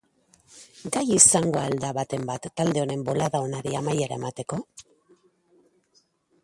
Gai 0.95 1.03
izango 1.17 1.59
al 1.65 1.75
da 1.83 1.91
baten 1.97 2.25
bat 2.31 2.47
talde 2.61 2.81
honen 2.85 3.05
bolada 3.11 3.43
onari 3.49 3.75
amaiera 3.81 4.19
emateko? 4.21 4.61